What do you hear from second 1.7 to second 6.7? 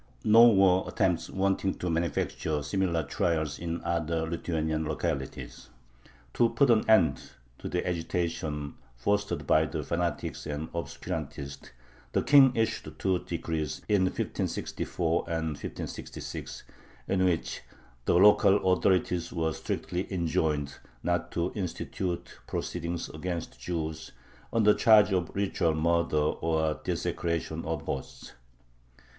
to manufacture similar trials in other Lithuanian localities. To